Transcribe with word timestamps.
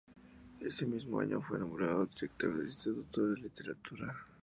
Ese 0.67 0.87
mismo 0.87 1.19
año 1.19 1.43
fue 1.43 1.59
nombrado 1.59 2.07
director 2.07 2.51
del 2.57 2.65
Instituto 2.65 3.27
de 3.27 3.35
Literatura. 3.39 4.15